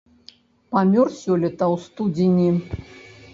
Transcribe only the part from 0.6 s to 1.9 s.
Памёр сёлета ў